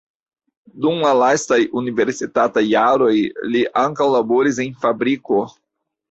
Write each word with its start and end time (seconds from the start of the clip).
Dum 0.83 1.01
la 1.01 1.09
lastaj 1.17 1.57
universitataj 1.81 2.63
jaroj 2.67 3.11
li 3.55 3.61
ankaŭ 3.83 4.07
laboris 4.15 4.57
en 4.65 4.73
fabriko. 4.87 5.43